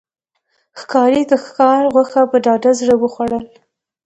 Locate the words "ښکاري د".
0.79-1.33